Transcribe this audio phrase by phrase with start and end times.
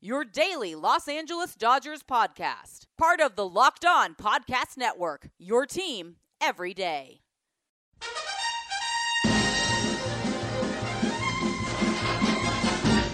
[0.00, 2.86] your daily Los Angeles Dodgers podcast.
[2.98, 7.20] Part of the Locked On Podcast Network, your team every day.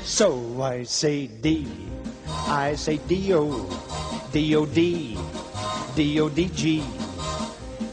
[0.03, 1.67] So I say D,
[2.47, 3.69] I say D-O,
[4.33, 5.19] D-O-D,
[5.95, 6.84] D-O-D-G,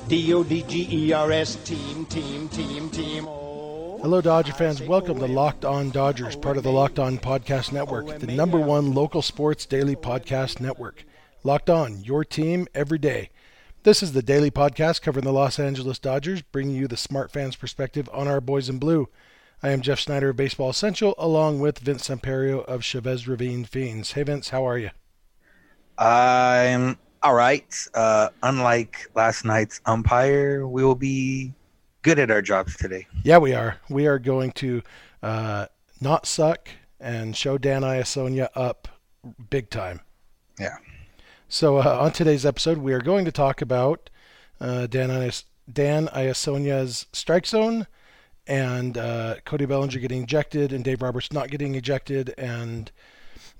[0.07, 3.42] D-O-D-G-E-R-S, team, team, team, team.
[4.03, 4.81] Hello, Dodger fans.
[4.81, 8.93] Welcome to Locked On Dodgers, part of the Locked On Podcast Network, the number one
[8.93, 11.05] local sports daily podcast network.
[11.45, 13.29] Locked On, your team every day.
[13.83, 17.55] This is the daily podcast covering the Los Angeles Dodgers, bringing you the smart fans'
[17.55, 19.07] perspective on our boys in blue.
[19.63, 24.11] I am Jeff Snider of Baseball Essential, along with Vince Samperio of Chavez Ravine Fiends.
[24.11, 24.89] Hey, Vince, how are you?
[25.97, 27.73] I'm all right.
[27.93, 31.53] Uh, unlike last night's umpire, we will be
[32.03, 33.07] good at our jobs today.
[33.23, 33.77] Yeah, we are.
[33.89, 34.83] We are going to
[35.23, 35.67] uh,
[35.99, 36.69] not suck
[36.99, 38.87] and show Dan Iassogna up
[39.49, 40.01] big time.
[40.59, 40.77] Yeah.
[41.47, 44.09] So uh, on today's episode, we are going to talk about
[44.59, 47.87] uh, Dan Ias- Dan Iassogna's strike zone
[48.45, 52.91] and uh, Cody Bellinger getting ejected and Dave Roberts not getting ejected and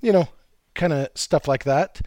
[0.01, 0.28] you know
[0.75, 2.01] kind of stuff like that.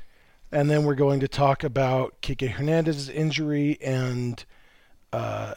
[0.52, 4.44] And then we're going to talk about Kike Hernandez's injury and
[5.12, 5.54] uh,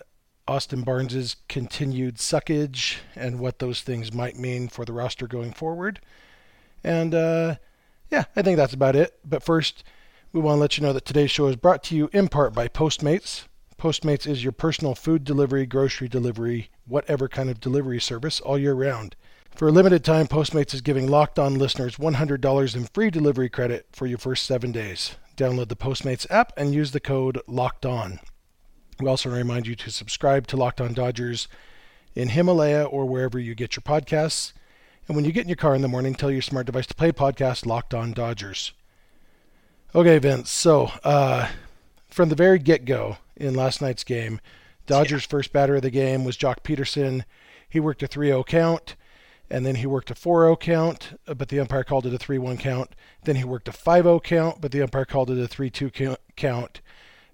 [0.50, 6.02] Austin Barnes's continued suckage and what those things might mean for the roster going forward.
[6.84, 7.56] And uh,
[8.10, 9.20] yeah, I think that's about it.
[9.24, 9.84] But first,
[10.34, 12.56] we want to let you know that today's show is brought to you in part
[12.56, 13.44] by Postmates.
[13.78, 18.74] Postmates is your personal food delivery, grocery delivery, whatever kind of delivery service all year
[18.74, 19.16] round.
[19.56, 23.86] For a limited time, Postmates is giving locked on listeners $100 in free delivery credit
[23.92, 25.16] for your first seven days.
[25.38, 28.20] Download the Postmates app and use the code locked on.
[29.00, 31.48] We also remind you to subscribe to Locked On Dodgers
[32.16, 34.52] in Himalaya or wherever you get your podcasts.
[35.08, 36.94] And when you get in your car in the morning, tell your smart device to
[36.94, 38.74] play podcast Locked On Dodgers.
[39.96, 40.50] Okay, Vince.
[40.52, 41.48] So, uh,
[42.10, 44.42] from the very get go in last night's game,
[44.86, 47.24] Dodgers' first batter of the game was Joc Pederson.
[47.70, 48.96] He worked a 3 0 count,
[49.50, 52.18] and then he worked a 4 0 count, uh, but the umpire called it a
[52.18, 52.90] 3 1 count.
[53.24, 56.18] Then he worked a 5 0 count, but the umpire called it a 3 2
[56.36, 56.82] count.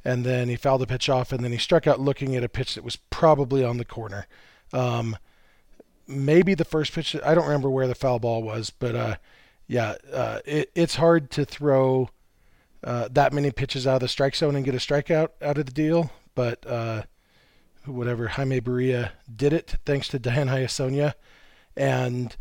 [0.05, 2.49] And then he fouled the pitch off, and then he struck out looking at a
[2.49, 4.27] pitch that was probably on the corner.
[4.71, 5.17] Um,
[6.07, 9.15] maybe the first pitch, I don't remember where the foul ball was, but uh,
[9.67, 12.09] yeah, uh, it, it's hard to throw
[12.83, 15.65] uh, that many pitches out of the strike zone and get a strikeout out of
[15.65, 16.11] the deal.
[16.35, 17.03] But uh,
[17.85, 21.13] whatever, Jaime Barria did it thanks to Dan Iassogna.
[21.75, 22.35] And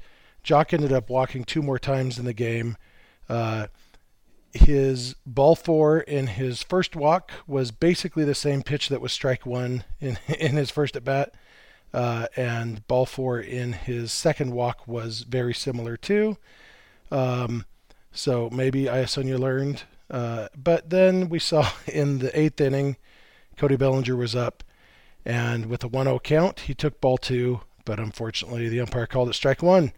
[0.45, 2.77] Joc ended up walking two more times in the game.
[4.55, 9.45] His ball four in his first walk was basically the same pitch that was strike
[9.45, 11.35] one in, in his first at bat.
[11.93, 16.37] Uh, and ball four in his second walk was very similar too.
[17.11, 17.67] Um,
[18.13, 19.83] so maybe Iassogna learned.
[20.11, 22.97] Uh, but then we saw in the eighth inning,
[23.57, 24.63] Cody Bellinger was up,
[25.25, 29.29] and with a 1 0 count, he took ball two, but unfortunately the umpire called
[29.29, 29.93] it strike one.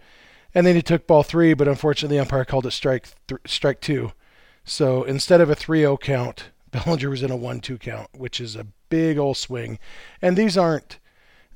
[0.54, 3.80] And then he took ball three, but unfortunately the umpire called it strike th- strike
[3.80, 4.12] two.
[4.66, 8.40] So instead of a 3 0 count, Bellinger was in a 1 2 count, which
[8.40, 9.78] is a big old swing.
[10.20, 10.98] And these aren't,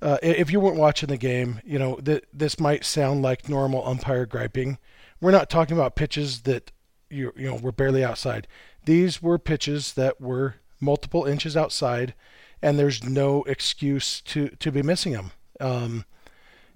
[0.00, 3.86] uh, if you weren't watching the game, you know, th- this might sound like normal
[3.86, 4.78] umpire griping.
[5.20, 6.70] We're not talking about pitches that
[7.10, 8.46] you, you know were barely outside.
[8.84, 12.14] These were pitches that were multiple inches outside,
[12.62, 15.32] and there's no excuse to, to be missing them.
[15.58, 16.04] Um,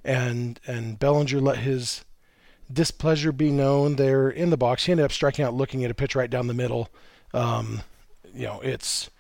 [0.05, 2.04] and and Bellinger let his
[2.73, 4.85] displeasure be known there in the box.
[4.85, 6.91] He ended up striking out looking at a pitch right down the middle.
[7.33, 7.83] Um,
[8.35, 9.11] you know, it's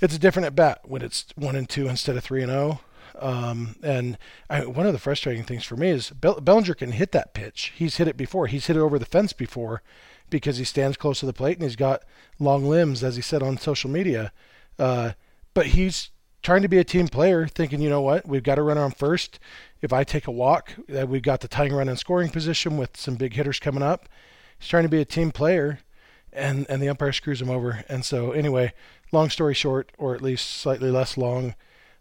[0.00, 2.80] it's a different at bat when it's one and two instead of three and zero.
[3.18, 4.18] Um, and
[4.48, 7.72] I, one of the frustrating things for me is Bell, Bellinger can hit that pitch.
[7.76, 8.46] He's hit it before.
[8.46, 9.82] He's hit it over the fence before
[10.30, 12.02] because he stands close to the plate and he's got
[12.38, 14.32] long limbs, as he said on social media.
[14.78, 15.12] Uh,
[15.54, 16.10] but he's
[16.42, 18.90] trying to be a team player, thinking, you know what, we've got to run on
[18.90, 19.38] first.
[19.80, 22.96] If I take a walk, that we've got the tying run in scoring position with
[22.96, 24.08] some big hitters coming up.
[24.58, 25.80] He's trying to be a team player,
[26.32, 27.84] and and the umpire screws him over.
[27.88, 28.72] And so anyway,
[29.10, 31.54] long story short, or at least slightly less long,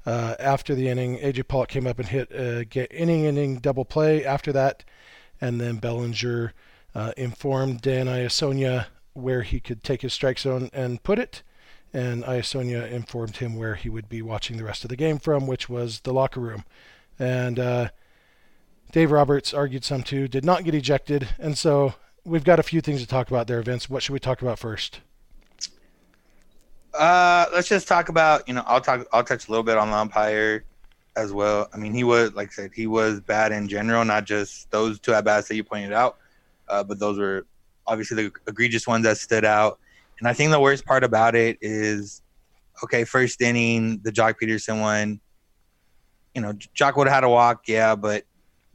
[0.05, 3.85] uh, after the inning, AJ Pollock came up and hit a get inning inning double
[3.85, 4.83] play after that,
[5.39, 6.53] and then Bellinger
[6.93, 11.43] uh, informed Dan Iassogna where he could take his strike zone and put it
[11.93, 15.47] and Iassogna informed him where he would be watching the rest of the game from,
[15.47, 16.63] which was the locker room.
[17.19, 17.89] And uh,
[18.91, 22.81] Dave Roberts argued some too, did not get ejected, and so we've got a few
[22.81, 23.89] things to talk about there, Vince.
[23.89, 25.01] What should we talk about first?
[26.93, 29.89] Uh, let's just talk about you know I'll talk I'll touch a little bit on
[29.89, 30.65] the umpire
[31.15, 31.69] as well.
[31.73, 34.99] I mean he was like I said he was bad in general, not just those
[34.99, 36.17] two at bats that you pointed out,
[36.67, 37.45] uh, but those were
[37.87, 39.79] obviously the egregious ones that stood out.
[40.21, 42.21] And I think the worst part about it is,
[42.83, 45.19] okay, first inning, the Joc Pederson one.
[46.35, 48.23] You know, Joc would have had a walk, yeah, but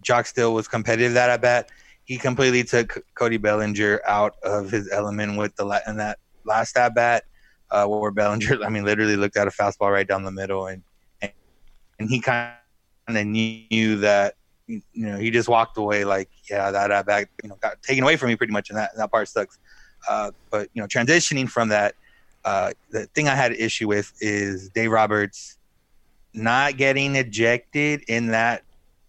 [0.03, 1.71] Joc still was competitive that at bat.
[2.05, 6.77] He completely took Cody Bellinger out of his element with the la- in that last
[6.77, 7.23] at bat,
[7.71, 10.83] uh, where Bellinger, I mean, literally looked at a fastball right down the middle, and
[11.23, 11.31] and,
[12.01, 12.55] and he kind
[13.07, 14.35] of knew that
[14.67, 18.03] you know he just walked away like, yeah, that at bat, you know, got taken
[18.03, 19.61] away from me pretty much, and that and that part sucks.
[20.09, 21.95] Uh, but you know, transitioning from that,
[22.45, 25.59] uh, the thing I had an issue with is Dave Roberts
[26.33, 28.63] not getting ejected in that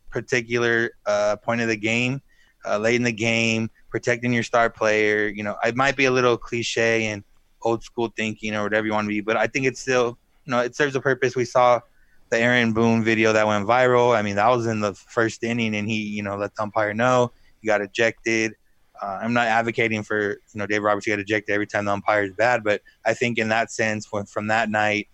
[0.09, 2.21] particular uh, point of the game,
[2.65, 5.27] uh, late in the game, protecting your star player.
[5.27, 7.23] You know, it might be a little cliche and
[7.61, 10.51] old school thinking or whatever you want to be, but I think it's still, you
[10.51, 11.35] know, it serves a purpose.
[11.35, 11.81] We saw
[12.29, 14.15] the Aaron Boone video that went viral.
[14.15, 16.93] I mean, that was in the first inning, and he, you know, let the umpire
[16.93, 18.55] know he got ejected.
[19.01, 21.91] Uh, I'm not advocating for you know Dave Roberts to get ejected every time the
[21.91, 25.07] umpire is bad, but I think in that sense, when, from that night,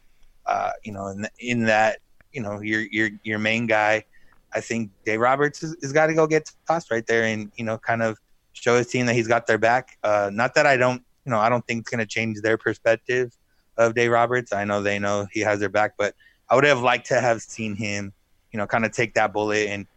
[0.45, 1.99] uh, you know, in, in that
[2.31, 4.05] you know your your your main guy,
[4.53, 7.65] I think Dave Roberts has, has got to go get tossed right there and you
[7.65, 8.17] know kind of
[8.53, 9.97] show his team that he's got their back.
[10.03, 12.57] Uh, not that I don't you know I don't think it's going to change their
[12.57, 13.35] perspective
[13.77, 14.53] of Dave Roberts.
[14.53, 16.15] I know they know he has their back, but
[16.49, 18.13] I would have liked to have seen him
[18.51, 19.87] you know kind of take that bullet and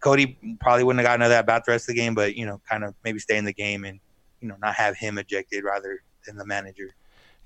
[0.00, 2.46] Cody probably wouldn't have gotten another at bat the rest of the game, but you
[2.46, 4.00] know, kind of maybe stay in the game and
[4.40, 6.94] you know not have him ejected rather than the manager.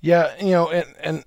[0.01, 1.25] Yeah, you know, and and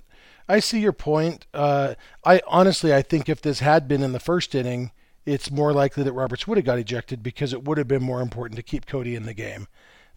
[0.48, 1.48] I see your point.
[1.54, 4.92] Uh, I honestly, I think if this had been in the first inning,
[5.26, 8.22] it's more likely that Roberts would have got ejected because it would have been more
[8.22, 9.68] important to keep Cody in the game.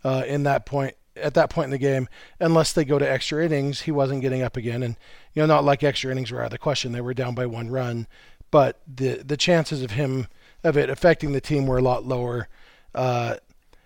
[0.04, 2.08] Uh, in that point, at that point in the game,
[2.38, 4.96] unless they go to extra innings, he wasn't getting up again, and
[5.34, 6.92] you know, not like extra innings were out of the question.
[6.92, 8.06] They were down by one run,
[8.50, 10.28] but the the chances of him
[10.64, 12.48] of it affecting the team were a lot lower.
[12.94, 13.36] Uh,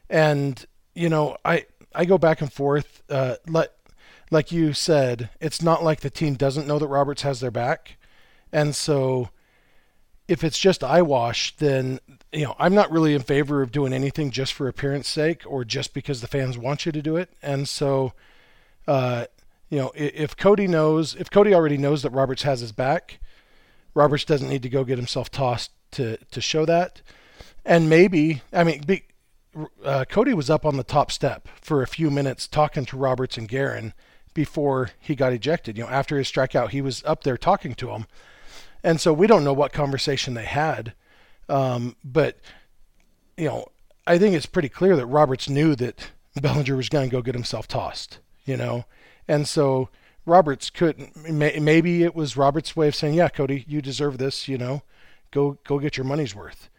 [0.09, 0.65] and
[0.95, 3.03] you know, I I go back and forth.
[3.09, 3.71] Uh, like
[4.31, 7.97] like you said, it's not like the team doesn't know that Roberts has their back,
[8.53, 9.31] and so
[10.29, 12.01] if it's just eyewash, then
[12.33, 15.65] you know I'm not really in favor of doing anything just for appearance sake or
[15.65, 17.31] just because the fans want you to do it.
[17.43, 18.13] And so,
[18.87, 19.27] uh,
[19.69, 23.19] you know, if Cody knows, if Cody already knows that Roberts has his back,
[23.95, 27.03] Roberts doesn't need to go get himself tossed to to show that.
[27.65, 29.05] And maybe, I mean, be,
[29.85, 33.37] uh, Cody was up on the top step for a few minutes talking to Roberts
[33.37, 33.93] and Geren
[34.35, 35.77] before he got ejected.
[35.77, 38.07] You know, after his strikeout, he was up there talking to him,
[38.83, 40.95] and so we don't know what conversation they had.
[41.49, 42.39] Um, but
[43.37, 43.67] you know,
[44.07, 47.35] I think it's pretty clear that Roberts knew that Bellinger was going to go get
[47.35, 48.19] himself tossed.
[48.45, 48.87] You know,
[49.29, 49.89] and so
[50.25, 51.17] Roberts couldn't.
[51.29, 54.83] Maybe it was Roberts' way of saying, "Yeah, Cody, you deserve this." You know,
[55.31, 56.71] go go get your money's worth,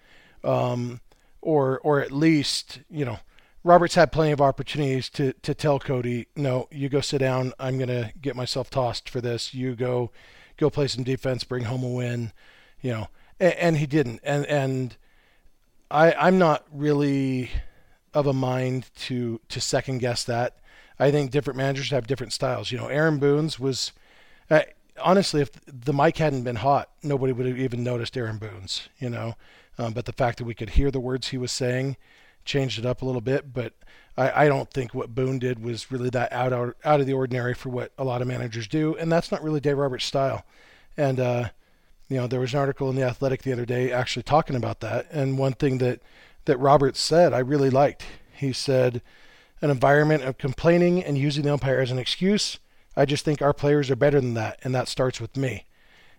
[0.44, 1.02] um,
[1.42, 3.20] or or at least you know
[3.64, 7.54] Roberts had plenty of opportunities to to tell Cody, no, you go sit down.
[7.60, 9.54] I'm gonna get myself tossed for this.
[9.54, 10.12] You go
[10.58, 12.34] go play some defense, bring home a win,
[12.82, 13.08] you know,
[13.40, 14.20] and, and he didn't.
[14.24, 14.98] And and
[15.90, 17.52] I I'm not really
[18.14, 20.58] of a mind to to second guess that.
[21.00, 22.72] I think different managers have different styles.
[22.72, 23.92] You know, Aaron Boone's was.
[24.50, 24.62] Uh,
[25.02, 29.10] honestly, if the mic hadn't been hot, nobody would have even noticed Aaron Boone's, you
[29.10, 29.36] know.
[29.78, 31.98] Um, but the fact that we could hear the words he was saying
[32.46, 33.54] changed it up a little bit.
[33.54, 33.74] But
[34.18, 37.14] I, I don't think what Boone did was really that out, out out of the
[37.14, 40.46] ordinary for what a lot of managers do, and that's not really Dave Roberts' style.
[40.96, 41.50] And uh,
[42.10, 44.82] you know, there was an article in the Athletic the other day actually talking about
[44.82, 45.08] that.
[45.12, 46.02] And one thing that
[46.46, 48.04] that Roberts said I really liked.
[48.36, 49.02] He said
[49.64, 52.60] an environment of complaining and using the umpire as an excuse.
[52.98, 55.66] I just think our players are better than that, and that starts with me.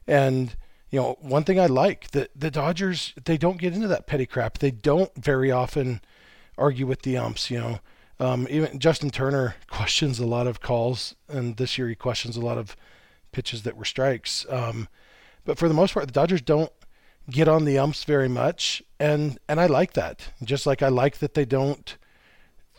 [0.06, 0.56] And
[0.90, 4.24] you know, one thing I like that the Dodgers they don't get into that petty
[4.24, 4.58] crap.
[4.58, 6.00] They don't very often
[6.56, 7.50] argue with the umps.
[7.50, 7.80] You know,
[8.18, 12.40] um, even Justin Turner questions a lot of calls, and this year he questions a
[12.40, 12.74] lot of
[13.30, 14.46] pitches that were strikes.
[14.48, 14.88] Um,
[15.44, 16.72] but for the most part, the Dodgers don't
[17.28, 20.30] get on the umps very much, and and I like that.
[20.42, 21.98] Just like I like that they don't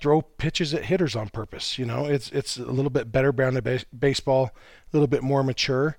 [0.06, 1.80] throw pitches at hitters on purpose.
[1.80, 5.42] You know, it's it's a little bit better of base, baseball, a little bit more
[5.42, 5.98] mature,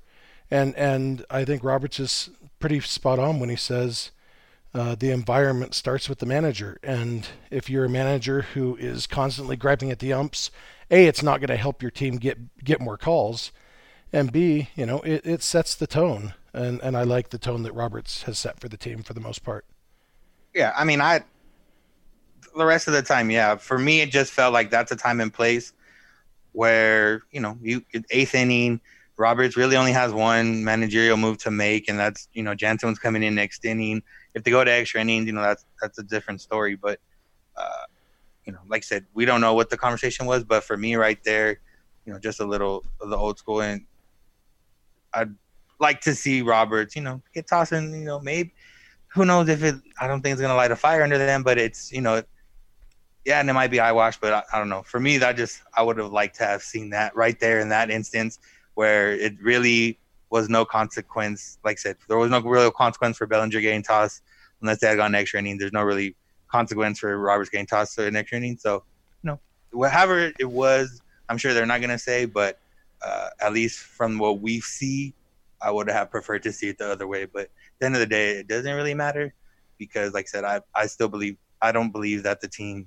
[0.49, 4.13] and and I think Roberts is pretty spot on when he says.
[4.73, 9.57] Uh, the environment starts with the manager, and if you're a manager who is constantly
[9.57, 10.51] griping at the umps,
[10.91, 13.51] a it's not going to help your team get get more calls,
[14.13, 17.65] and b you know it, it sets the tone and and I like the tone
[17.65, 19.65] that Roberts has set for the team for the most part.
[20.55, 21.23] Yeah, I mean, I
[22.57, 23.57] the rest of the time, yeah.
[23.57, 25.73] For me, it just felt like that's a time and place
[26.53, 28.81] where you know you eighth inning.
[29.19, 33.23] Roberts really only has one managerial move to make, and that's you know Jansen's coming
[33.23, 34.03] in next inning.
[34.35, 36.77] If they go to extra innings, you know that's that's a different story.
[36.77, 37.01] But
[37.57, 37.85] uh,
[38.45, 40.45] you know, like I said, we don't know what the conversation was.
[40.45, 41.61] But for me, right there,
[42.05, 43.87] you know, just a little of the old school, and
[45.15, 45.35] I'd
[45.79, 48.53] like to see Roberts, you know, get tossing, you know, maybe
[49.09, 51.59] who knows if it I don't think it's gonna light a fire under them, but
[51.59, 52.23] it's you know
[53.27, 54.85] yeah, and it might be eyewash, but I, I don't know.
[54.85, 57.69] For me, that just I would have liked to have seen that right there in
[57.71, 58.39] that instance
[58.75, 59.99] where it really
[60.31, 61.59] was no consequence.
[61.65, 64.23] Like I said, there was no real consequence for Bellinger getting tossed
[64.61, 65.59] unless they had gone extra inning.
[65.59, 66.15] There's no really
[66.47, 68.59] consequence for Roberts getting tossed to an extra inning.
[68.59, 68.85] So,
[69.25, 69.41] you know,
[70.39, 72.61] it was, I'm sure they're not going to say, but
[73.03, 75.15] uh, at least from what we see,
[75.61, 77.25] I would have preferred to see it the other way.
[77.25, 79.35] But at the end of the day, it doesn't really matter
[79.79, 82.87] because, like I said, I, I still believe I don't believe that the team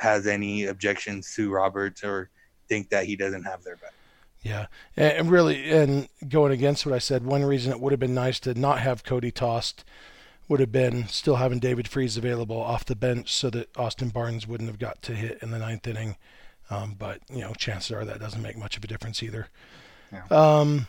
[0.00, 2.30] has any objections to Roberts or
[2.68, 3.92] think that he doesn't have their back.
[4.42, 4.66] Yeah,
[4.96, 8.40] and really, and going against what I said, one reason it would have been nice
[8.40, 9.84] to not have Cody tossed
[10.48, 14.48] would have been still having David Freese available off the bench so that Austin Barnes
[14.48, 16.16] wouldn't have got to hit in the ninth inning.
[16.70, 19.48] Um, but you know, chances are that doesn't make much of a difference either.
[20.10, 20.24] Yeah.
[20.30, 20.86] Um,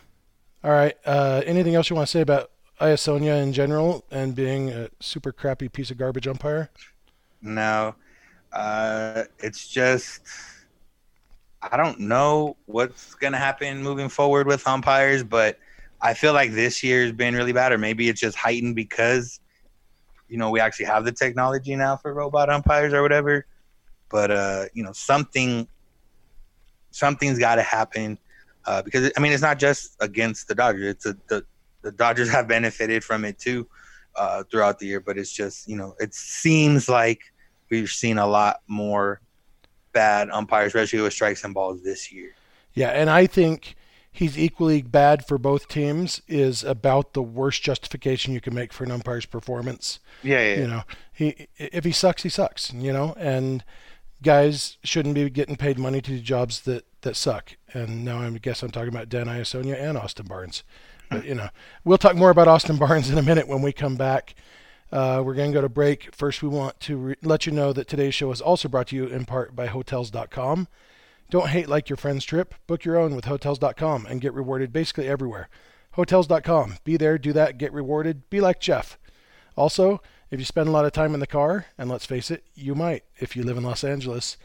[0.64, 0.96] all right.
[1.04, 2.50] Uh, anything else you want to say about
[2.80, 6.70] Iassogna in general and being a super crappy piece of garbage umpire?
[7.40, 7.94] No.
[8.52, 10.20] Uh, it's just
[11.62, 15.58] I don't know what's gonna happen moving forward with umpires, but
[16.00, 19.40] I feel like this year's been really bad, or maybe it's just heightened because
[20.28, 23.46] you know we actually have the technology now for robot umpires or whatever.
[24.10, 25.68] But uh, you know something
[26.90, 28.18] something's got to happen
[28.66, 30.94] uh, because I mean it's not just against the Dodgers.
[30.94, 31.44] It's a, the
[31.82, 33.68] the Dodgers have benefited from it too
[34.16, 37.31] uh, throughout the year, but it's just you know it seems like
[37.72, 39.20] we've seen a lot more
[39.92, 42.34] bad umpires, especially with strikes and balls this year.
[42.74, 43.74] Yeah, and I think
[44.12, 48.84] he's equally bad for both teams is about the worst justification you can make for
[48.84, 49.98] an umpire's performance.
[50.22, 50.60] Yeah, yeah.
[50.60, 52.72] You know, he if he sucks, he sucks.
[52.72, 53.64] You know, and
[54.22, 57.56] guys shouldn't be getting paid money to do jobs that that suck.
[57.72, 60.62] And now I guess I'm talking about Dan Iassogna and Austin Barnes.
[61.10, 61.48] But, you know,
[61.84, 64.34] we'll talk more about Austin Barnes in a minute when we come back.
[64.92, 66.14] Uh, we're going to go to break.
[66.14, 68.96] First, we want to re- let you know that today's show is also brought to
[68.96, 70.68] you in part by Hotels.com.
[71.30, 72.54] Don't hate like your friend's trip.
[72.66, 75.48] Book your own with Hotels.com and get rewarded basically everywhere.
[75.92, 76.76] Hotels.com.
[76.84, 78.28] Be there, do that, get rewarded.
[78.28, 78.98] Be like Jeff.
[79.56, 82.44] Also, if you spend a lot of time in the car, and let's face it,
[82.54, 84.36] you might if you live in Los Angeles,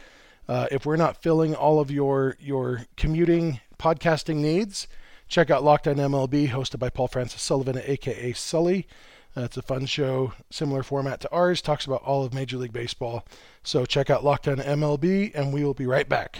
[0.47, 4.87] uh, if we're not filling all of your your commuting podcasting needs,
[5.27, 8.87] check out Locked On MLB, hosted by Paul Francis Sullivan, aka Sully.
[9.37, 12.73] Uh, it's a fun show, similar format to ours, talks about all of Major League
[12.73, 13.23] Baseball.
[13.61, 16.39] So check out Locked On MLB, and we will be right back.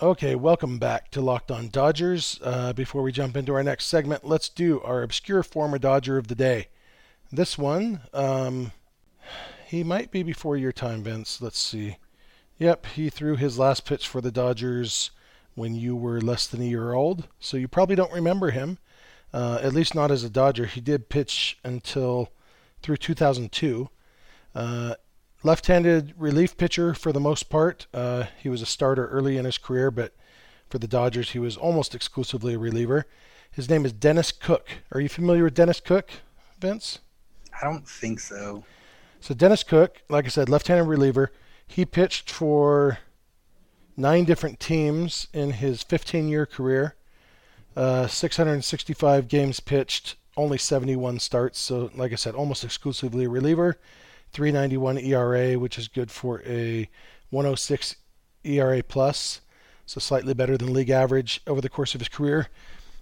[0.00, 2.40] Okay, welcome back to Locked On Dodgers.
[2.42, 6.28] Uh, before we jump into our next segment, let's do our obscure former Dodger of
[6.28, 6.68] the day.
[7.30, 8.72] This one, um,
[9.66, 11.42] he might be before your time, Vince.
[11.42, 11.98] Let's see.
[12.58, 15.10] Yep, he threw his last pitch for the Dodgers
[15.54, 18.78] when you were less than a year old, so you probably don't remember him.
[19.32, 20.66] Uh, at least not as a Dodger.
[20.66, 22.32] He did pitch until
[22.80, 23.90] through 2002.
[24.54, 24.94] Uh,
[25.42, 27.86] left-handed relief pitcher for the most part.
[27.92, 30.14] Uh, he was a starter early in his career, but
[30.68, 33.06] for the Dodgers, he was almost exclusively a reliever.
[33.50, 34.68] His name is Dennis Cook.
[34.92, 36.10] Are you familiar with Dennis Cook,
[36.58, 37.00] Vince?
[37.60, 38.64] I don't think so.
[39.20, 41.30] So Dennis Cook, like I said, left-handed reliever.
[41.66, 42.98] He pitched for
[43.96, 46.96] nine different teams in his 15-year career.
[47.76, 51.58] Uh, 665 games pitched, only 71 starts.
[51.58, 53.78] So, like I said, almost exclusively a reliever.
[54.32, 56.88] 391 ERA, which is good for a
[57.30, 57.96] 106
[58.44, 59.40] ERA plus,
[59.86, 62.48] so slightly better than league average over the course of his career.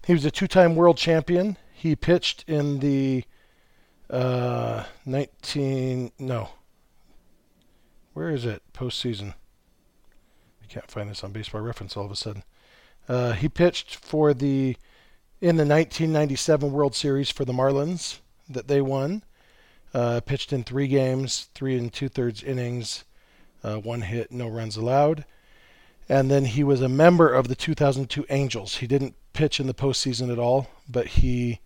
[0.06, 1.56] He was a two-time world champion.
[1.72, 3.24] He pitched in the
[4.08, 6.50] uh, 19 no.
[8.12, 8.62] Where is it?
[8.72, 9.34] Postseason.
[10.62, 12.42] I can't find this on Baseball Reference all of a sudden.
[13.08, 14.76] Uh, he pitched for the
[15.40, 18.18] in the 1997 World Series for the Marlins
[18.48, 19.22] that they won.
[19.92, 23.04] Uh, pitched in three games, three and two thirds innings,
[23.64, 25.24] uh, one hit, no runs allowed.
[26.08, 28.76] And then he was a member of the 2002 Angels.
[28.76, 31.60] He didn't pitch in the postseason at all, but he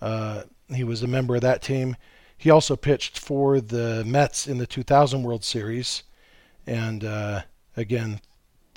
[0.00, 1.96] uh, he was a member of that team.
[2.36, 6.04] He also pitched for the Mets in the 2000 World Series,
[6.66, 7.42] and uh,
[7.76, 8.20] again,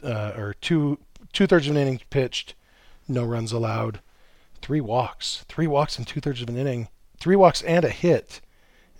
[0.03, 0.99] uh, or two
[1.31, 2.55] two thirds of an inning pitched,
[3.07, 4.01] no runs allowed,
[4.61, 8.41] three walks, three walks in two thirds of an inning, three walks and a hit,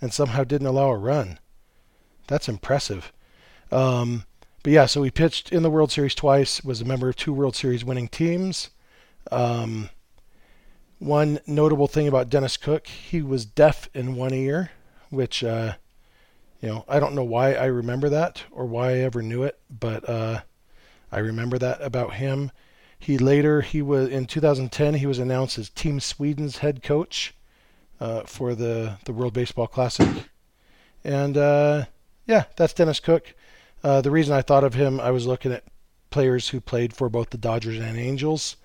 [0.04, 1.38] and somehow didn't allow a run.
[2.26, 3.10] That's impressive.
[3.72, 4.24] Um,
[4.62, 7.32] but yeah, so he pitched in the World Series twice, was a member of two
[7.32, 8.68] World Series winning teams.
[9.32, 9.88] Um,
[10.98, 14.72] one notable thing about Dennis Cook, he was deaf in one ear,
[15.08, 15.76] which, uh,
[16.60, 19.58] you know, I don't know why I remember that or why I ever knew it,
[19.70, 20.42] but uh,
[21.10, 22.50] I remember that about him.
[22.98, 27.33] He later, he was in 2010, he was announced as Team Sweden's head coach
[28.00, 30.08] uh, for the the World Baseball Classic,
[31.04, 31.84] and uh,
[32.26, 33.34] yeah, that's Dennis Cook.
[33.82, 35.64] Uh, the reason I thought of him, I was looking at
[36.10, 38.56] players who played for both the Dodgers and Angels,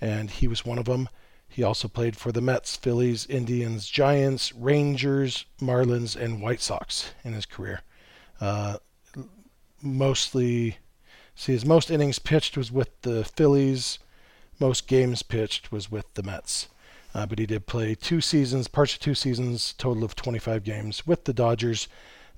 [0.00, 1.08] and he was one of them.
[1.48, 7.32] He also played for the Mets, Phillies, Indians, Giants, Rangers, Marlins, and White Sox in
[7.32, 7.80] his career.
[8.40, 8.76] Uh,
[9.82, 10.78] mostly,
[11.34, 13.98] see, his most innings pitched was with the Phillies.
[14.60, 16.68] Most games pitched was with the Mets.
[17.14, 21.06] Uh, but he did play two seasons, parts of two seasons, total of 25 games
[21.06, 21.88] with the Dodgers.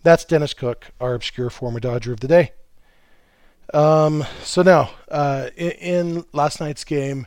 [0.02, 2.52] That's Dennis Cook, our obscure former Dodger of the day.
[3.74, 7.26] Um, so now, uh, in, in last night's game,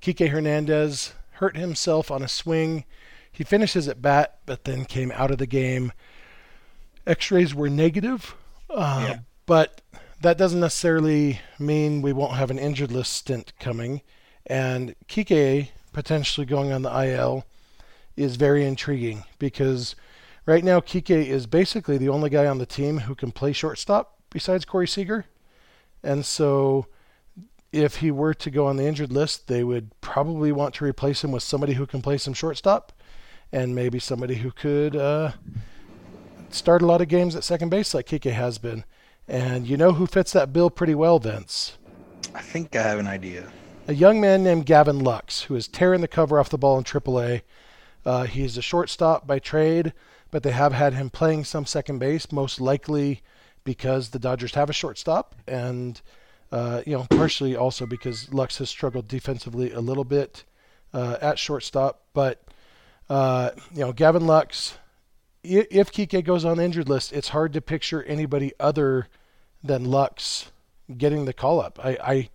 [0.00, 2.84] Kike Hernandez hurt himself on a swing.
[3.30, 5.92] He finishes at bat, but then came out of the game.
[7.06, 8.34] X-rays were negative,
[8.70, 9.18] uh, Yeah.
[9.46, 9.82] but
[10.22, 14.00] that doesn't necessarily mean we won't have an injured list stint coming.
[14.46, 17.46] And Kike potentially going on the IL
[18.16, 19.96] is very intriguing because
[20.44, 24.18] right now Kike is basically the only guy on the team who can play shortstop
[24.30, 25.24] besides Corey Seager.
[26.02, 26.86] And so
[27.72, 31.24] if he were to go on the injured list, they would probably want to replace
[31.24, 32.92] him with somebody who can play some shortstop
[33.50, 35.32] and maybe somebody who could uh,
[36.50, 38.84] start a lot of games at second base like Kike has been.
[39.26, 41.78] And you know who fits that bill pretty well, Vince?
[42.34, 43.50] I think I have an idea.
[43.86, 46.84] A young man named Gavin Lux, who is tearing the cover off the ball in
[46.84, 47.42] AAA.
[48.04, 49.92] Uh, he's a shortstop by trade,
[50.30, 53.22] but they have had him playing some second base, most likely
[53.62, 56.00] because the Dodgers have a shortstop, and
[56.52, 60.44] uh, you know partially also because Lux has struggled defensively a little bit
[60.92, 62.02] uh, at shortstop.
[62.12, 62.42] But
[63.08, 64.76] uh, you know Gavin Lux,
[65.42, 69.08] if Kike goes on injured list, it's hard to picture anybody other
[69.62, 70.50] than Lux
[70.98, 71.78] getting the call up.
[71.82, 72.28] I, I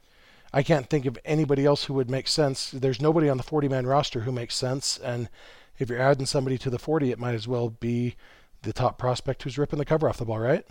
[0.53, 2.71] I can't think of anybody else who would make sense.
[2.71, 4.97] There's nobody on the 40 man roster who makes sense.
[4.97, 5.29] And
[5.77, 8.15] if you're adding somebody to the 40, it might as well be
[8.63, 10.65] the top prospect who's ripping the cover off the ball, right?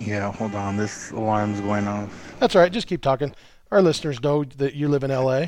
[0.00, 0.76] Yeah, hold on.
[0.76, 2.34] This alarm's going off.
[2.40, 2.72] That's all right.
[2.72, 3.34] Just keep talking.
[3.70, 5.46] Our listeners know that you live in LA.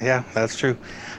[0.00, 0.76] Yeah, that's true.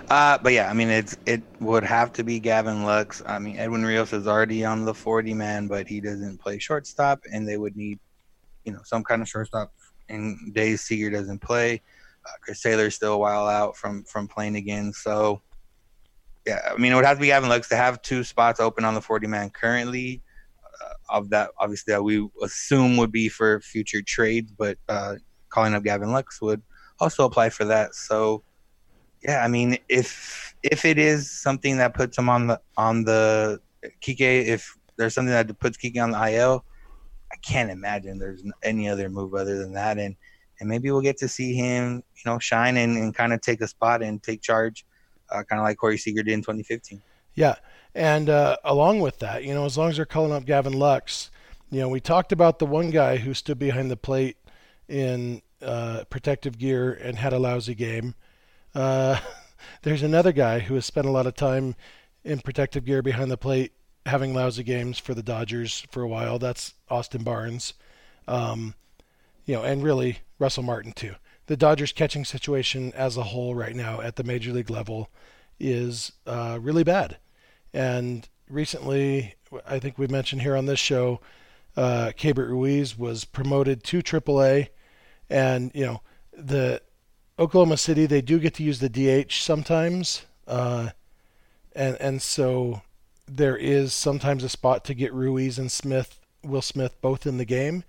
[0.10, 3.24] Uh, but yeah, I mean, it's it would have to be Gavin Lux.
[3.26, 7.22] I mean, Edwin Rios is already on the 40 man, but he doesn't play shortstop,
[7.34, 8.00] and they would need,
[8.66, 9.74] you know, some kind of shortstop.
[10.10, 11.82] And Dave Seager doesn't play.
[12.26, 14.94] Uh, Chris Taylor's still a while out from from playing again.
[14.94, 15.42] So,
[16.46, 18.86] yeah, I mean, it would have to be Gavin Lux to have two spots open
[18.86, 20.22] on the 40 man currently.
[20.64, 25.16] Uh, of that, obviously, that we assume would be for future trades, but uh,
[25.50, 26.62] calling up Gavin Lux would
[27.00, 27.96] also apply for that.
[27.96, 28.44] So
[29.24, 33.60] yeah, I mean, if if it is something that puts him on the on the
[34.02, 36.64] Kike, if there's something that puts Kike on the IL,
[37.32, 40.16] I can't imagine there's any other move other than that, and
[40.60, 43.62] and maybe we'll get to see him, you know, shine and, and kind of take
[43.62, 44.86] a spot and take charge,
[45.30, 47.02] uh, kind of like Corey Seager did in 2015.
[47.36, 47.56] Yeah.
[47.94, 51.30] And uh, along with that, you know, as long as they're calling up Gavin Lux,
[51.70, 54.38] you know, we talked about the one guy who stood behind the plate
[54.88, 58.16] in uh, protective gear and had a lousy game.
[58.74, 59.20] Uh,
[59.84, 61.76] there's another guy who has spent a lot of time
[62.24, 63.74] in protective gear behind the plate
[64.08, 66.40] having lousy games for the Dodgers for a while.
[66.40, 67.74] That's Austin Barnes.
[68.28, 68.74] Um,
[69.46, 71.16] you know, and really Russell Martin too.
[71.48, 75.10] The Dodgers catching situation as a whole right now at the major league level
[75.60, 77.18] is uh, really bad.
[77.74, 81.22] And recently, I think we mentioned here on this show,
[81.76, 84.70] uh, Keibert Ruiz was promoted to AAA,
[85.30, 86.02] and you know
[86.34, 86.82] the
[87.40, 90.90] Oklahoma City they do get to use the DH sometimes, uh,
[91.76, 92.82] and and so
[93.28, 97.46] there is sometimes a spot to get Ruiz and Smith, Will Smith, both in the
[97.46, 97.84] game,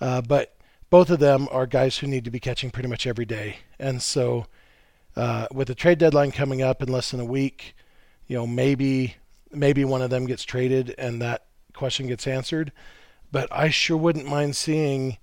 [0.00, 0.54] uh, but
[0.90, 4.02] both of them are guys who need to be catching pretty much every day, and
[4.02, 4.46] so
[5.16, 7.76] uh, with the trade deadline coming up in less than a week,
[8.26, 9.16] you know maybe
[9.52, 12.72] maybe one of them gets traded and that question gets answered.
[13.30, 15.18] But I sure wouldn't mind seeing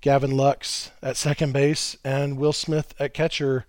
[0.00, 3.66] Gavin Lux at second base and Will Smith at catcher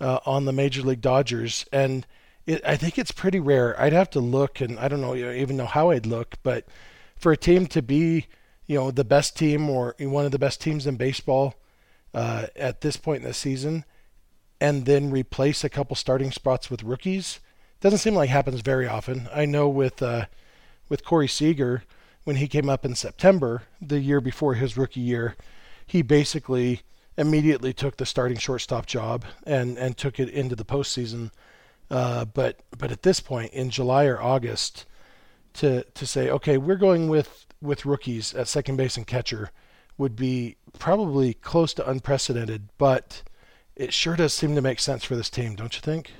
[0.00, 1.66] uh, on the Major League Dodgers.
[1.72, 2.06] And
[2.46, 3.78] it, I think it's pretty rare.
[3.80, 6.66] I'd have to look, and I don't know even know how I'd look, but
[7.16, 8.26] for a team to be,
[8.66, 11.54] you know, the best team or one of the best teams in baseball
[12.14, 13.84] uh, at this point in the season,
[14.60, 17.40] and then replace a couple starting spots with rookies,
[17.80, 19.28] doesn't seem like happens very often.
[19.34, 20.26] I know with uh,
[20.88, 21.82] with Corey Seager
[22.24, 25.36] when he came up in September, the year before his rookie year,
[25.86, 26.82] he basically
[27.16, 31.30] immediately took the starting shortstop job and and took it into the postseason.
[31.90, 34.86] Uh, but but at this point in July or August,
[35.54, 39.50] to to say okay, we're going with with rookies at second base and catcher
[39.98, 43.22] would be probably close to unprecedented, but
[43.74, 46.12] it sure does seem to make sense for this team, don't you think?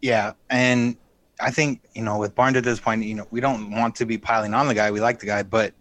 [0.00, 0.96] Yeah, and
[1.40, 4.06] I think you know with Barnes at this point, you know we don't want to
[4.06, 4.90] be piling on the guy.
[4.90, 5.74] We like the guy, but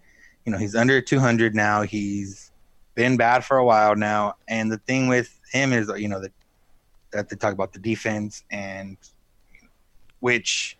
[0.45, 1.84] you know he's under 200 now.
[1.84, 2.51] He's
[2.95, 6.34] been bad for a while now, and the thing with him is you know that
[7.12, 8.98] that they talk about the defense and
[10.20, 10.78] which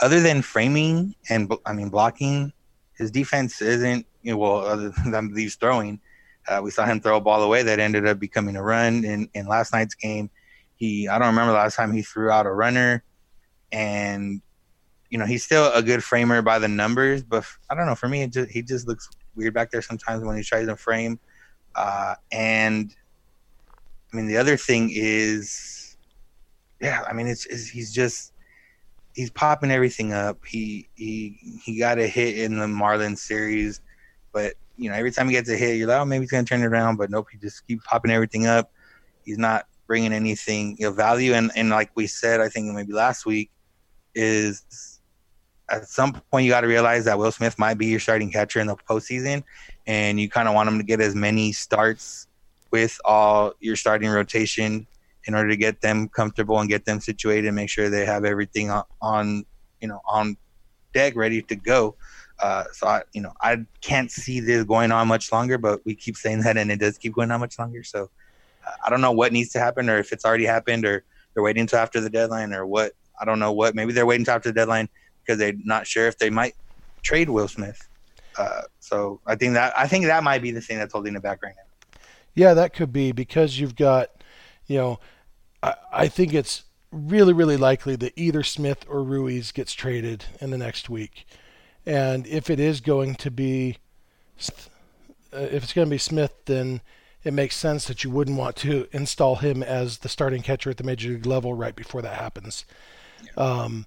[0.00, 2.52] other than framing and I mean blocking,
[2.96, 6.00] his defense isn't you know well other than these throwing.
[6.48, 9.28] Uh, we saw him throw a ball away that ended up becoming a run in
[9.34, 10.30] in last night's game.
[10.76, 13.04] He I don't remember the last time he threw out a runner,
[13.70, 14.40] and
[15.10, 17.94] you know he's still a good framer by the numbers, but I don't know.
[17.94, 21.18] For me, just, he just looks weird back there sometimes when he tries to frame.
[21.74, 22.94] Uh, and
[24.12, 25.96] I mean the other thing is,
[26.80, 28.32] yeah, I mean it's, it's he's just
[29.14, 30.38] he's popping everything up.
[30.44, 33.80] He he he got a hit in the Marlins series,
[34.32, 36.44] but you know every time he gets a hit, you're like, oh, maybe he's gonna
[36.44, 38.72] turn it around, but nope, he just keeps popping everything up.
[39.24, 41.34] He's not bringing anything of value.
[41.34, 43.50] And and like we said, I think maybe last week,
[44.14, 45.00] is
[45.68, 48.60] at some point you got to realize that Will Smith might be your starting catcher
[48.60, 49.44] in the postseason,
[49.86, 52.26] and you kind of want him to get as many starts
[52.70, 54.86] with all your starting rotation
[55.26, 58.24] in order to get them comfortable and get them situated and make sure they have
[58.24, 59.44] everything on, on
[59.80, 60.36] you know on
[60.92, 61.96] deck ready to go.
[62.40, 65.94] Uh, so I, you know, I can't see this going on much longer, but we
[65.94, 67.82] keep saying that, and it does keep going on much longer.
[67.82, 68.10] So
[68.84, 71.04] I don't know what needs to happen or if it's already happened or
[71.34, 72.92] they're waiting until after the deadline or what.
[73.20, 73.74] I don't know what.
[73.74, 74.88] Maybe they're waiting until after the deadline
[75.22, 76.54] because they're not sure if they might
[77.02, 77.78] trade Will Smith.
[78.38, 81.22] Uh, so I think that I think that might be the thing that's holding it
[81.22, 81.69] back right now.
[82.34, 84.10] Yeah, that could be because you've got,
[84.66, 85.00] you know,
[85.62, 90.50] I, I think it's really really likely that either Smith or Ruiz gets traded in
[90.50, 91.26] the next week,
[91.86, 93.78] and if it is going to be,
[95.32, 96.80] uh, if it's going to be Smith, then
[97.22, 100.78] it makes sense that you wouldn't want to install him as the starting catcher at
[100.78, 102.64] the major league level right before that happens.
[103.36, 103.86] Um,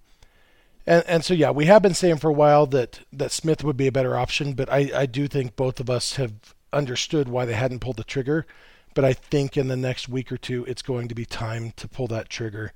[0.86, 3.77] and, and so yeah, we have been saying for a while that, that Smith would
[3.77, 7.45] be a better option, but I, I do think both of us have understood why
[7.45, 8.45] they hadn't pulled the trigger.
[8.93, 11.88] But I think in the next week or two, it's going to be time to
[11.88, 12.73] pull that trigger.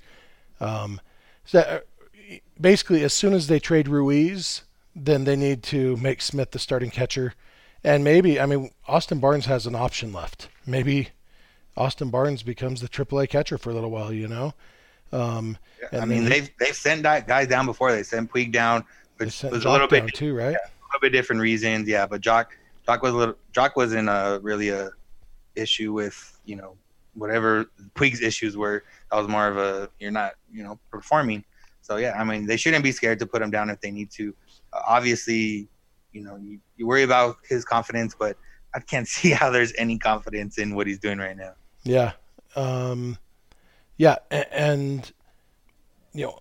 [0.60, 1.00] Um,
[1.44, 1.80] so uh,
[2.60, 4.62] basically, as soon as they trade Ruiz,
[4.96, 7.34] then they need to make Smith the starting catcher
[7.84, 10.48] and maybe, I mean, Austin Barnes has an option left.
[10.66, 11.08] Maybe
[11.76, 14.54] Austin Barnes becomes the AAA catcher for a little while, you know?
[15.12, 15.56] Um,
[15.92, 17.92] I mean, they've, they've sent guys down before.
[17.92, 18.84] They sent Puig down,
[19.16, 20.50] which was a little bit too, right?
[20.50, 21.88] Yeah, a little bit different reasons.
[21.88, 22.46] Yeah, but Joc,
[22.88, 24.90] Joc was a little, Joc wasn't a really a
[25.54, 26.76] issue with, you know,
[27.14, 28.84] whatever Puig's issues were.
[29.10, 31.44] That was more of a, you're not, you know, performing.
[31.82, 34.10] So yeah, I mean, they shouldn't be scared to put him down if they need
[34.12, 34.34] to.
[34.72, 35.68] Uh, obviously,
[36.12, 38.36] you know, you, you worry about his confidence, but
[38.74, 41.52] I can't see how there's any confidence in what he's doing right now.
[41.82, 42.12] Yeah.
[42.56, 43.18] Um,
[43.98, 44.16] yeah.
[44.30, 45.10] And,
[46.14, 46.38] you know,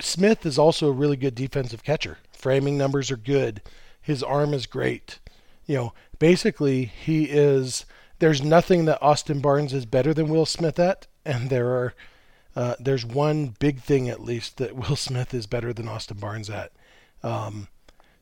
[0.00, 2.18] Smith is also a really good defensive catcher.
[2.32, 3.60] Framing numbers are good.
[4.00, 5.18] His arm is great.
[5.66, 7.86] You know, basically, he is.
[8.18, 11.94] There's nothing that Austin Barnes is better than Will Smith at, and there are.
[12.56, 16.48] Uh, there's one big thing at least that Will Smith is better than Austin Barnes
[16.48, 16.72] at.
[17.22, 17.68] Um,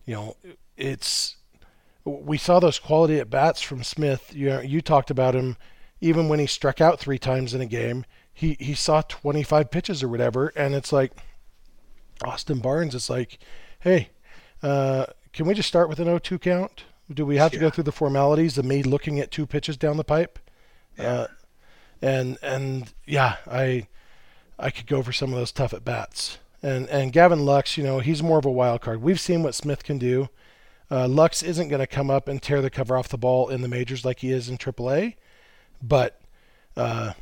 [0.06, 0.36] you know,
[0.76, 1.36] it's
[2.04, 4.32] we saw those quality at bats from Smith.
[4.34, 5.56] You know, you talked about him
[6.00, 8.04] even when he struck out three times in a game.
[8.32, 11.12] He he saw 25 pitches or whatever, and it's like
[12.24, 12.94] Austin Barnes.
[12.94, 13.38] It's like,
[13.80, 14.10] hey,
[14.62, 16.84] uh, can we just start with an 0-2 count?
[17.14, 17.62] Do we have to Yeah.
[17.62, 20.38] go through the formalities of me looking at two pitches down the pipe?
[20.98, 21.26] Uh,
[22.00, 23.88] and and yeah, I
[24.58, 26.38] I could go for some of those tough at bats.
[26.62, 29.02] And and Gavin Lux, you know, he's more of a wild card.
[29.02, 30.28] We've seen what Smith can do.
[30.90, 33.62] Uh, Lux isn't going to come up and tear the cover off the ball in
[33.62, 35.14] the majors like he is in AAA,
[35.82, 36.20] but
[36.76, 37.14] uh,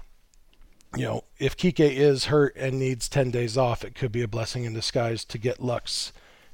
[0.97, 4.29] you know, if Kike is hurt and needs 10 days off, it could be a
[4.29, 6.13] blessing in disguise to get Lux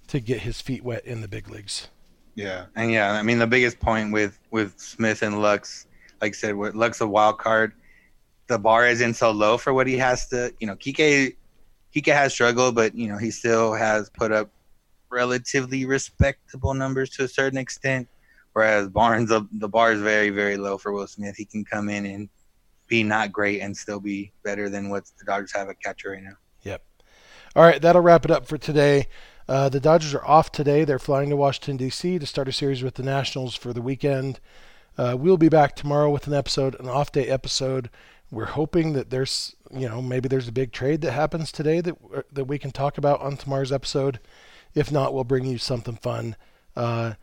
[0.08, 1.88] to get his feet wet in the big leagues.
[2.36, 5.86] Yeah, and yeah, I mean the biggest point with with Smith and Lux,
[6.20, 7.72] like I said, with Lux a wild card,
[8.46, 10.52] the bar isn't so low for what he has to.
[10.60, 11.34] You know, Kike,
[11.94, 14.50] Kike has struggled, but you know he still has put up
[15.10, 18.06] relatively respectable numbers to a certain extent.
[18.52, 21.36] Whereas Barnes, the, the bar is very very low for Will Smith.
[21.36, 22.28] He can come in and
[22.86, 26.22] be not great and still be better than what the Dodgers have at catcher right
[26.22, 26.36] now.
[26.64, 26.82] Yep.
[27.56, 29.06] All right, that'll wrap it up for today.
[29.48, 30.84] Uh, the Dodgers are off today.
[30.84, 32.18] They're flying to Washington, D.C.
[32.18, 34.40] to start a series with the Nationals for the weekend.
[34.98, 37.90] Uh, we'll be back tomorrow with an episode, an off day episode.
[38.30, 41.96] We're hoping that there's, you know, maybe there's a big trade that happens today that
[42.14, 44.18] uh, that we can talk about on tomorrow's episode.
[44.74, 46.34] If not, we'll bring you something fun.
[46.74, 47.14] Uh,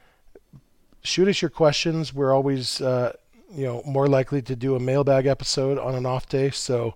[1.01, 2.13] shoot us your questions.
[2.13, 3.13] We're always, uh,
[3.53, 6.51] you know, more likely to do a mailbag episode on an off day.
[6.51, 6.95] So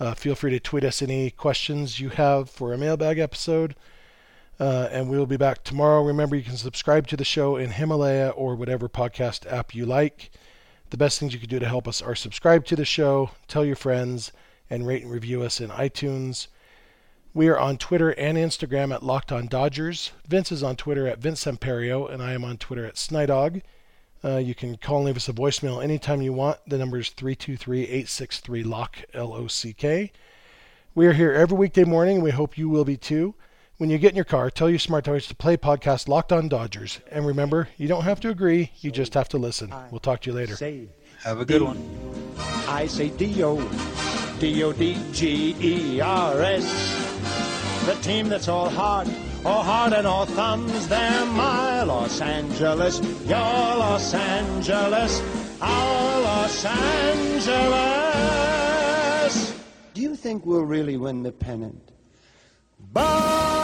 [0.00, 3.76] uh, feel free to tweet us any questions you have for a mailbag episode.
[4.60, 6.02] Uh, and we'll be back tomorrow.
[6.02, 10.30] Remember, you can subscribe to the show in Himalaya or whatever podcast app you like.
[10.90, 13.64] The best things you can do to help us are subscribe to the show, tell
[13.64, 14.30] your friends,
[14.70, 16.46] and rate and review us in iTunes.
[17.32, 20.12] We are on Twitter and Instagram at Locked On Dodgers.
[20.28, 23.62] Vince is on Twitter at Vince Samperio, and I am on Twitter at Snydog.
[24.24, 26.58] Uh, you can call and leave us a voicemail anytime you want.
[26.68, 30.12] The number is 323-863-LOCK, L-O-C-K.
[30.94, 33.34] We are here every weekday morning, and we hope you will be too.
[33.76, 36.48] When you get in your car, tell your smart device to play podcast Locked On
[36.48, 37.00] Dodgers.
[37.10, 39.74] And remember, you don't have to agree, you just have to listen.
[39.90, 40.54] We'll talk to you later.
[41.24, 41.82] Have a good one.
[42.68, 43.60] I say D-O,
[44.38, 44.76] D-O-D-G-E-R-S.
[47.86, 49.08] The team that's all heart,
[49.44, 50.86] all heart and all thumbs.
[50.86, 55.20] They're my Los Angeles, your Los Angeles,
[55.60, 57.64] our Los Angeles.
[59.94, 61.90] Do you think we'll really win the pennant?
[62.92, 63.63] Bonzo